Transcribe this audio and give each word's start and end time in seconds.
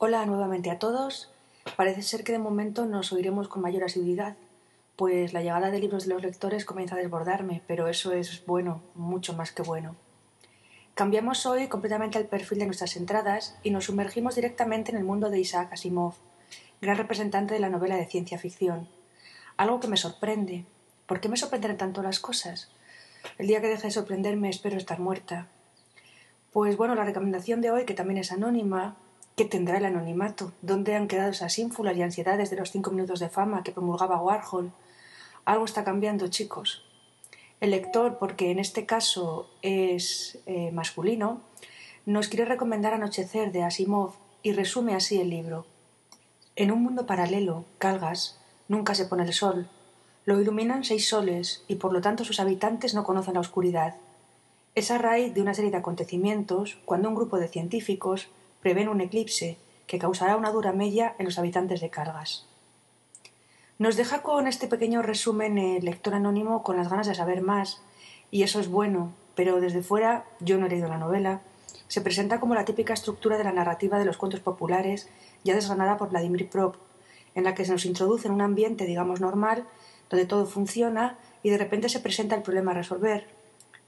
Hola 0.00 0.24
nuevamente 0.26 0.70
a 0.70 0.78
todos. 0.78 1.28
Parece 1.74 2.02
ser 2.02 2.22
que 2.22 2.30
de 2.30 2.38
momento 2.38 2.86
nos 2.86 3.12
oiremos 3.12 3.48
con 3.48 3.62
mayor 3.62 3.82
asiduidad, 3.82 4.36
pues 4.94 5.32
la 5.32 5.42
llegada 5.42 5.72
de 5.72 5.80
libros 5.80 6.06
de 6.06 6.14
los 6.14 6.22
lectores 6.22 6.64
comienza 6.64 6.94
a 6.94 6.98
desbordarme, 6.98 7.62
pero 7.66 7.88
eso 7.88 8.12
es 8.12 8.46
bueno, 8.46 8.80
mucho 8.94 9.32
más 9.32 9.50
que 9.50 9.62
bueno. 9.62 9.96
Cambiamos 10.94 11.46
hoy 11.46 11.66
completamente 11.66 12.16
el 12.16 12.26
perfil 12.28 12.60
de 12.60 12.66
nuestras 12.66 12.94
entradas 12.94 13.58
y 13.64 13.72
nos 13.72 13.86
sumergimos 13.86 14.36
directamente 14.36 14.92
en 14.92 14.98
el 14.98 15.04
mundo 15.04 15.30
de 15.30 15.40
Isaac 15.40 15.72
Asimov, 15.72 16.14
gran 16.80 16.96
representante 16.96 17.54
de 17.54 17.60
la 17.60 17.68
novela 17.68 17.96
de 17.96 18.06
ciencia 18.06 18.38
ficción. 18.38 18.86
Algo 19.56 19.80
que 19.80 19.88
me 19.88 19.96
sorprende. 19.96 20.64
¿Por 21.06 21.18
qué 21.18 21.28
me 21.28 21.36
sorprenden 21.36 21.76
tanto 21.76 22.04
las 22.04 22.20
cosas? 22.20 22.70
El 23.36 23.48
día 23.48 23.60
que 23.60 23.66
deje 23.66 23.88
de 23.88 23.90
sorprenderme 23.90 24.48
espero 24.48 24.76
estar 24.76 25.00
muerta. 25.00 25.48
Pues 26.52 26.76
bueno, 26.76 26.94
la 26.94 27.04
recomendación 27.04 27.60
de 27.60 27.72
hoy, 27.72 27.84
que 27.84 27.94
también 27.94 28.18
es 28.18 28.30
anónima, 28.30 28.96
¿Qué 29.38 29.44
tendrá 29.44 29.78
el 29.78 29.84
anonimato? 29.84 30.50
¿Dónde 30.62 30.96
han 30.96 31.06
quedado 31.06 31.30
esas 31.30 31.60
ínfulas 31.60 31.96
y 31.96 32.02
ansiedades 32.02 32.50
de 32.50 32.56
los 32.56 32.72
cinco 32.72 32.90
minutos 32.90 33.20
de 33.20 33.28
fama 33.28 33.62
que 33.62 33.70
promulgaba 33.70 34.20
Warhol? 34.20 34.72
Algo 35.44 35.64
está 35.64 35.84
cambiando, 35.84 36.26
chicos. 36.26 36.82
El 37.60 37.70
lector, 37.70 38.18
porque 38.18 38.50
en 38.50 38.58
este 38.58 38.84
caso 38.84 39.48
es 39.62 40.40
eh, 40.46 40.72
masculino, 40.72 41.40
nos 42.04 42.26
quiere 42.26 42.46
recomendar 42.46 42.94
Anochecer 42.94 43.52
de 43.52 43.62
Asimov 43.62 44.14
y 44.42 44.54
resume 44.54 44.96
así 44.96 45.20
el 45.20 45.30
libro. 45.30 45.66
En 46.56 46.72
un 46.72 46.82
mundo 46.82 47.06
paralelo, 47.06 47.64
Calgas, 47.78 48.40
nunca 48.66 48.96
se 48.96 49.04
pone 49.04 49.22
el 49.22 49.32
sol. 49.32 49.70
Lo 50.24 50.40
iluminan 50.40 50.82
seis 50.82 51.08
soles 51.08 51.62
y 51.68 51.76
por 51.76 51.92
lo 51.92 52.00
tanto 52.00 52.24
sus 52.24 52.40
habitantes 52.40 52.92
no 52.92 53.04
conocen 53.04 53.34
la 53.34 53.40
oscuridad. 53.40 53.94
Es 54.74 54.90
a 54.90 54.98
raíz 54.98 55.32
de 55.32 55.42
una 55.42 55.54
serie 55.54 55.70
de 55.70 55.76
acontecimientos 55.76 56.80
cuando 56.84 57.08
un 57.08 57.14
grupo 57.14 57.38
de 57.38 57.46
científicos 57.46 58.30
prevén 58.60 58.88
un 58.88 59.00
eclipse 59.00 59.58
que 59.86 59.98
causará 59.98 60.36
una 60.36 60.50
dura 60.50 60.72
mella 60.72 61.14
en 61.18 61.24
los 61.24 61.38
habitantes 61.38 61.80
de 61.80 61.90
Cargas. 61.90 62.46
Nos 63.78 63.96
deja 63.96 64.22
con 64.22 64.46
este 64.46 64.66
pequeño 64.66 65.02
resumen 65.02 65.56
el 65.56 65.84
lector 65.84 66.14
anónimo 66.14 66.62
con 66.62 66.76
las 66.76 66.88
ganas 66.88 67.06
de 67.06 67.14
saber 67.14 67.42
más, 67.42 67.80
y 68.30 68.42
eso 68.42 68.60
es 68.60 68.68
bueno, 68.68 69.12
pero 69.34 69.60
desde 69.60 69.82
fuera, 69.82 70.24
yo 70.40 70.58
no 70.58 70.66
he 70.66 70.68
leído 70.68 70.88
la 70.88 70.98
novela, 70.98 71.42
se 71.86 72.00
presenta 72.00 72.40
como 72.40 72.54
la 72.54 72.64
típica 72.64 72.92
estructura 72.92 73.38
de 73.38 73.44
la 73.44 73.52
narrativa 73.52 73.98
de 73.98 74.04
los 74.04 74.18
cuentos 74.18 74.40
populares, 74.40 75.08
ya 75.44 75.54
desgranada 75.54 75.96
por 75.96 76.10
Vladimir 76.10 76.50
Prop, 76.50 76.76
en 77.34 77.44
la 77.44 77.54
que 77.54 77.64
se 77.64 77.72
nos 77.72 77.86
introduce 77.86 78.26
en 78.26 78.34
un 78.34 78.40
ambiente, 78.40 78.84
digamos, 78.84 79.20
normal, 79.20 79.64
donde 80.10 80.26
todo 80.26 80.44
funciona 80.44 81.18
y 81.42 81.50
de 81.50 81.58
repente 81.58 81.88
se 81.88 82.00
presenta 82.00 82.34
el 82.34 82.42
problema 82.42 82.72
a 82.72 82.74
resolver. 82.74 83.37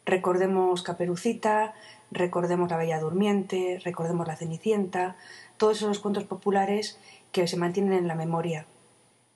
Recordemos 0.07 0.83
Caperucita, 0.83 1.75
recordemos 2.11 2.71
La 2.71 2.77
Bella 2.77 3.01
Durmiente, 3.01 3.81
recordemos 3.85 4.27
La 4.27 4.37
Cenicienta, 4.37 5.17
todos 5.57 5.79
esos 5.79 5.99
cuentos 5.99 6.25
populares 6.25 6.99
que 7.33 7.47
se 7.47 7.57
mantienen 7.57 7.93
en 7.93 8.09
la 8.09 8.15
memoria. 8.15 8.67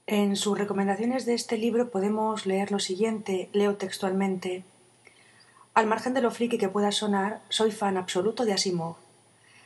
En 0.06 0.36
sus 0.36 0.58
recomendaciones 0.58 1.26
de 1.26 1.34
este 1.34 1.56
libro 1.56 1.90
podemos 1.90 2.46
leer 2.46 2.72
lo 2.72 2.78
siguiente, 2.78 3.48
leo 3.52 3.76
textualmente. 3.76 4.64
Al 5.74 5.86
margen 5.86 6.14
de 6.14 6.22
lo 6.22 6.30
friki 6.30 6.58
que 6.58 6.68
pueda 6.68 6.92
sonar, 6.92 7.40
soy 7.48 7.70
fan 7.70 7.96
absoluto 7.96 8.44
de 8.44 8.52
Asimov. 8.52 8.96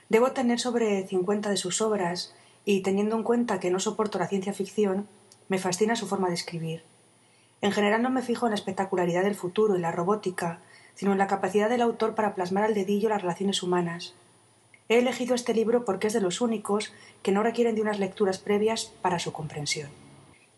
Debo 0.08 0.33
tener 0.33 0.58
sobre 0.58 1.06
cincuenta 1.06 1.50
de 1.50 1.56
sus 1.56 1.80
obras 1.80 2.34
y, 2.64 2.83
teniendo 2.83 3.16
en 3.16 3.24
cuenta 3.24 3.60
que 3.60 3.70
no 3.70 3.78
soporto 3.78 4.18
la 4.18 4.28
ciencia 4.28 4.52
ficción, 4.52 5.08
me 5.48 5.58
fascina 5.58 5.96
su 5.96 6.06
forma 6.06 6.28
de 6.28 6.34
escribir. 6.34 6.83
En 7.60 7.72
general 7.72 8.02
no 8.02 8.10
me 8.10 8.22
fijo 8.22 8.46
en 8.46 8.50
la 8.50 8.56
espectacularidad 8.56 9.22
del 9.24 9.34
futuro 9.34 9.77
y 9.77 9.80
la 9.80 9.90
robótica, 9.90 10.60
sino 10.98 11.12
en 11.12 11.18
la 11.18 11.28
capacidad 11.28 11.70
del 11.70 11.80
autor 11.80 12.16
para 12.16 12.34
plasmar 12.34 12.64
al 12.64 12.74
dedillo 12.74 13.08
las 13.08 13.22
relaciones 13.22 13.62
humanas. 13.62 14.14
He 14.88 14.98
elegido 14.98 15.36
este 15.36 15.55
libro 15.55 15.84
porque 15.84 16.08
es 16.08 16.12
de 16.12 16.20
los 16.20 16.40
únicos 16.40 16.92
que 17.23 17.30
no 17.30 17.45
requieren 17.45 17.77
de 17.77 17.83
unas 17.83 18.00
lecturas 18.00 18.39
previas 18.39 18.86
para 19.00 19.20
su 19.20 19.33
comprensión. 19.33 19.90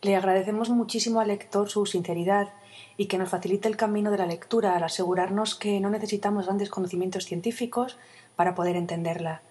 Le 0.00 0.16
agradecemos 0.16 0.70
muchísimo 0.70 1.20
al 1.20 1.28
lector 1.28 1.68
su 1.68 1.84
sinceridad 1.84 2.48
y 2.96 3.04
que 3.04 3.18
nos 3.18 3.28
facilite 3.28 3.68
el 3.68 3.76
camino 3.76 4.10
de 4.10 4.16
la 4.16 4.24
lectura 4.24 4.74
al 4.74 4.82
asegurarnos 4.82 5.56
que 5.56 5.78
no 5.78 5.90
necesitamos 5.90 6.46
grandes 6.46 6.70
conocimientos 6.70 7.26
científicos 7.26 7.98
para 8.34 8.54
poder 8.54 8.76
entenderla. 8.76 9.42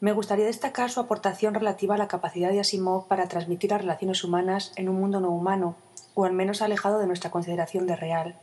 Me 0.00 0.12
gustaría 0.12 0.44
destacar 0.44 0.90
su 0.90 1.00
aportación 1.00 1.54
relativa 1.54 1.94
a 1.94 1.98
la 1.98 2.06
capacidad 2.06 2.50
de 2.50 2.60
Asimov 2.60 3.08
para 3.08 3.28
transmitir 3.28 3.70
las 3.70 3.80
relaciones 3.80 4.22
humanas 4.24 4.72
en 4.76 4.90
un 4.90 4.96
mundo 4.96 5.20
no 5.20 5.30
humano, 5.30 5.74
o 6.14 6.26
al 6.26 6.34
menos 6.34 6.60
alejado 6.60 6.98
de 6.98 7.06
nuestra 7.06 7.30
consideración 7.30 7.86
de 7.86 7.96
real. 7.96 8.38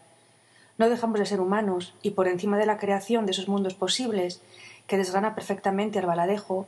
No 0.77 0.89
dejamos 0.89 1.19
de 1.19 1.25
ser 1.25 1.39
humanos, 1.39 1.93
y 2.01 2.11
por 2.11 2.27
encima 2.27 2.57
de 2.57 2.65
la 2.65 2.77
creación 2.77 3.25
de 3.25 3.31
esos 3.31 3.47
mundos 3.47 3.73
posibles, 3.73 4.41
que 4.87 4.97
desgrana 4.97 5.35
perfectamente 5.35 5.99
al 5.99 6.05
baladejo, 6.05 6.67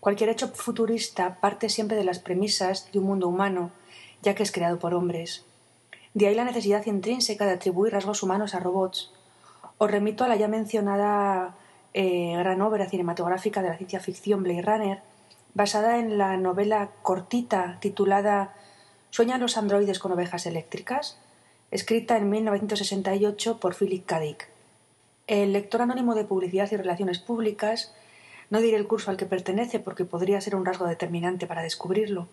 cualquier 0.00 0.30
hecho 0.30 0.48
futurista 0.48 1.40
parte 1.40 1.68
siempre 1.68 1.96
de 1.96 2.04
las 2.04 2.18
premisas 2.18 2.90
de 2.92 2.98
un 2.98 3.06
mundo 3.06 3.28
humano, 3.28 3.70
ya 4.22 4.34
que 4.34 4.42
es 4.42 4.52
creado 4.52 4.78
por 4.78 4.94
hombres. 4.94 5.44
De 6.14 6.26
ahí 6.26 6.34
la 6.34 6.44
necesidad 6.44 6.86
intrínseca 6.86 7.46
de 7.46 7.52
atribuir 7.52 7.92
rasgos 7.92 8.22
humanos 8.22 8.54
a 8.54 8.60
robots. 8.60 9.12
Os 9.76 9.90
remito 9.90 10.24
a 10.24 10.28
la 10.28 10.36
ya 10.36 10.48
mencionada 10.48 11.54
eh, 11.94 12.34
gran 12.36 12.60
obra 12.62 12.88
cinematográfica 12.88 13.62
de 13.62 13.68
la 13.68 13.76
ciencia 13.76 14.00
ficción 14.00 14.42
Blade 14.42 14.62
Runner, 14.62 15.02
basada 15.54 15.98
en 15.98 16.18
la 16.18 16.36
novela 16.36 16.90
cortita 17.02 17.78
titulada 17.80 18.54
¿Sueñan 19.10 19.40
los 19.40 19.56
androides 19.56 19.98
con 19.98 20.12
ovejas 20.12 20.46
eléctricas? 20.46 21.18
Escrita 21.70 22.16
en 22.16 22.30
1968 22.30 23.60
por 23.60 23.74
Philip 23.74 24.06
K. 24.06 24.20
Dick. 24.20 24.48
El 25.26 25.52
lector 25.52 25.82
anónimo 25.82 26.14
de 26.14 26.24
Publicidad 26.24 26.70
y 26.72 26.76
Relaciones 26.76 27.18
Públicas 27.18 27.94
no 28.50 28.60
diré 28.60 28.76
el 28.76 28.86
curso 28.86 29.10
al 29.10 29.16
que 29.16 29.26
pertenece 29.26 29.78
porque 29.78 30.04
podría 30.04 30.40
ser 30.40 30.56
un 30.56 30.64
rasgo 30.64 30.86
determinante 30.86 31.46
para 31.46 31.62
descubrirlo. 31.62 32.28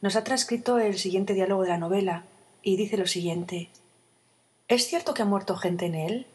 Nos 0.00 0.16
ha 0.16 0.24
transcrito 0.24 0.78
el 0.78 0.98
siguiente 0.98 1.34
diálogo 1.34 1.62
de 1.62 1.70
la 1.70 1.78
novela 1.78 2.24
y 2.62 2.76
dice 2.76 2.98
lo 2.98 3.06
siguiente. 3.06 3.70
¿Es 4.68 4.86
cierto 4.86 5.14
que 5.14 5.22
ha 5.22 5.26
muerto 5.26 5.56
gente 5.56 5.86
en 5.86 5.94
él? 5.94 6.26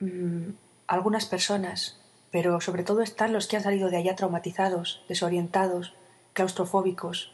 Mm, 0.00 0.54
algunas 0.86 1.26
personas, 1.26 2.00
pero 2.30 2.60
sobre 2.62 2.82
todo 2.82 3.02
están 3.02 3.34
los 3.34 3.46
que 3.46 3.56
han 3.56 3.62
salido 3.62 3.90
de 3.90 3.98
allá 3.98 4.16
traumatizados, 4.16 5.04
desorientados, 5.08 5.94
claustrofóbicos. 6.32 7.32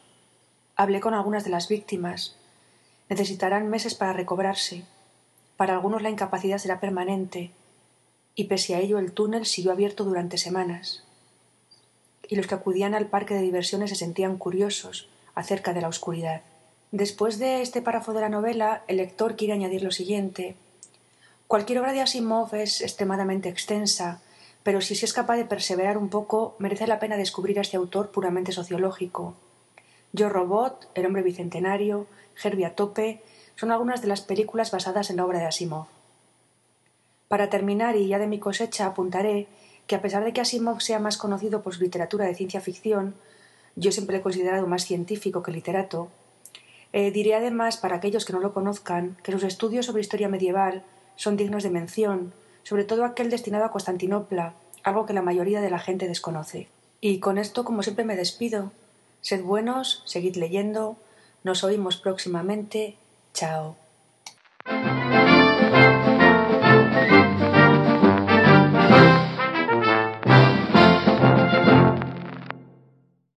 Hablé 0.74 1.00
con 1.00 1.14
algunas 1.14 1.44
de 1.44 1.50
las 1.50 1.68
víctimas, 1.68 2.37
necesitarán 3.08 3.68
meses 3.68 3.94
para 3.94 4.12
recobrarse. 4.12 4.84
Para 5.56 5.74
algunos 5.74 6.02
la 6.02 6.10
incapacidad 6.10 6.58
será 6.58 6.80
permanente, 6.80 7.50
y 8.34 8.44
pese 8.44 8.74
a 8.74 8.80
ello 8.80 8.98
el 8.98 9.12
túnel 9.12 9.46
siguió 9.46 9.72
abierto 9.72 10.04
durante 10.04 10.38
semanas. 10.38 11.02
Y 12.28 12.36
los 12.36 12.46
que 12.46 12.54
acudían 12.54 12.94
al 12.94 13.06
parque 13.06 13.34
de 13.34 13.42
diversiones 13.42 13.90
se 13.90 13.96
sentían 13.96 14.36
curiosos 14.36 15.08
acerca 15.34 15.72
de 15.72 15.80
la 15.80 15.88
oscuridad. 15.88 16.42
Después 16.92 17.38
de 17.38 17.62
este 17.62 17.82
párrafo 17.82 18.12
de 18.12 18.20
la 18.20 18.28
novela, 18.28 18.84
el 18.86 18.98
lector 18.98 19.36
quiere 19.36 19.54
añadir 19.54 19.82
lo 19.82 19.90
siguiente. 19.90 20.56
Cualquier 21.46 21.80
obra 21.80 21.92
de 21.92 22.02
Asimov 22.02 22.54
es 22.54 22.80
extremadamente 22.82 23.48
extensa, 23.48 24.20
pero 24.62 24.80
si 24.80 24.94
se 24.94 25.06
es 25.06 25.12
capaz 25.12 25.36
de 25.36 25.44
perseverar 25.44 25.96
un 25.96 26.08
poco, 26.08 26.54
merece 26.58 26.86
la 26.86 27.00
pena 27.00 27.16
descubrir 27.16 27.58
a 27.58 27.62
este 27.62 27.76
autor 27.76 28.10
puramente 28.10 28.52
sociológico. 28.52 29.34
Yo 30.12 30.28
Robot, 30.28 30.90
El 30.94 31.06
hombre 31.06 31.22
bicentenario, 31.22 32.06
Herbie 32.42 32.66
a 32.66 32.74
tope, 32.74 33.22
son 33.56 33.70
algunas 33.70 34.00
de 34.00 34.08
las 34.08 34.20
películas 34.20 34.70
basadas 34.70 35.10
en 35.10 35.16
la 35.16 35.26
obra 35.26 35.38
de 35.38 35.46
Asimov. 35.46 35.86
Para 37.28 37.50
terminar, 37.50 37.96
y 37.96 38.08
ya 38.08 38.18
de 38.18 38.26
mi 38.26 38.38
cosecha, 38.38 38.86
apuntaré 38.86 39.48
que 39.86 39.96
a 39.96 40.02
pesar 40.02 40.24
de 40.24 40.32
que 40.32 40.40
Asimov 40.40 40.80
sea 40.80 40.98
más 40.98 41.16
conocido 41.18 41.62
por 41.62 41.74
su 41.74 41.82
literatura 41.82 42.26
de 42.26 42.34
ciencia 42.34 42.60
ficción, 42.60 43.14
yo 43.76 43.92
siempre 43.92 44.14
le 44.14 44.20
he 44.20 44.22
considerado 44.22 44.66
más 44.66 44.84
científico 44.84 45.42
que 45.42 45.52
literato, 45.52 46.08
eh, 46.92 47.10
diré 47.10 47.34
además, 47.34 47.76
para 47.76 47.96
aquellos 47.96 48.24
que 48.24 48.32
no 48.32 48.40
lo 48.40 48.54
conozcan, 48.54 49.16
que 49.22 49.32
sus 49.32 49.42
estudios 49.42 49.86
sobre 49.86 50.00
historia 50.00 50.28
medieval 50.28 50.84
son 51.16 51.36
dignos 51.36 51.62
de 51.62 51.70
mención, 51.70 52.32
sobre 52.62 52.84
todo 52.84 53.04
aquel 53.04 53.30
destinado 53.30 53.64
a 53.64 53.70
Constantinopla, 53.70 54.54
algo 54.84 55.04
que 55.04 55.12
la 55.12 55.22
mayoría 55.22 55.60
de 55.60 55.70
la 55.70 55.78
gente 55.78 56.08
desconoce. 56.08 56.68
Y 57.00 57.18
con 57.18 57.38
esto, 57.38 57.64
como 57.64 57.82
siempre, 57.82 58.04
me 58.04 58.16
despido. 58.16 58.72
Sed 59.20 59.42
buenos, 59.42 60.02
seguid 60.06 60.36
leyendo, 60.36 60.96
nos 61.44 61.64
oímos 61.64 61.96
próximamente. 61.96 62.96
Chao. 63.34 63.76